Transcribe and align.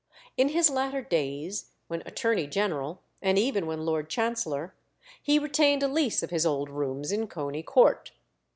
In 0.35 0.49
his 0.49 0.71
latter 0.71 1.03
days, 1.03 1.67
when 1.87 2.01
Attorney 2.07 2.47
General, 2.47 3.03
and 3.21 3.37
even 3.37 3.67
when 3.67 3.85
Lord 3.85 4.09
Chancellor, 4.09 4.73
he 5.21 5.37
retained 5.37 5.83
a 5.83 5.87
lease 5.87 6.23
of 6.23 6.31
his 6.31 6.43
old 6.43 6.71
rooms 6.71 7.11
in 7.11 7.27
Coney 7.27 7.61
Court. 7.61 8.11